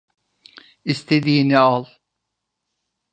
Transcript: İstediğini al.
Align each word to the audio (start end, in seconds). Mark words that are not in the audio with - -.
İstediğini 0.85 1.57
al. 1.59 1.85